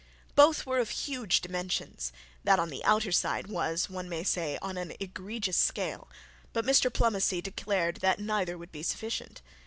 [0.33, 2.11] Both were of huge dimensions;
[2.43, 6.09] that on the outer side, one may say, on an egregious scale;
[6.53, 9.43] but Mr Pomney declared that neither would be sufficient.